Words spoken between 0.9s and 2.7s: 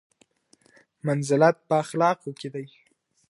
منزلت په اخلاقو کې دی.